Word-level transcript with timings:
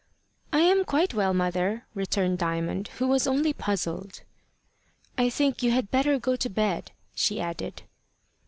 "I 0.51 0.61
am 0.61 0.83
quite 0.83 1.13
well, 1.13 1.31
mother," 1.31 1.85
returned 1.93 2.39
Diamond, 2.39 2.87
who 2.97 3.07
was 3.07 3.27
only 3.27 3.53
puzzled. 3.53 4.23
"I 5.15 5.29
think 5.29 5.61
you 5.61 5.69
had 5.69 5.91
better 5.91 6.17
go 6.17 6.35
to 6.37 6.49
bed," 6.49 6.91
she 7.13 7.39
added. 7.39 7.83